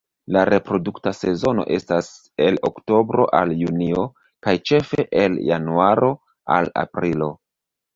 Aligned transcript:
La 0.35 0.41
reprodukta 0.49 1.11
sezono 1.17 1.65
estas 1.75 2.09
el 2.47 2.59
oktobro 2.71 3.29
al 3.43 3.55
junio 3.63 4.09
kaj 4.49 4.59
ĉefe 4.73 5.09
el 5.25 5.41
januaro 5.55 6.13
al 6.61 6.79
aprilo. 6.89 7.35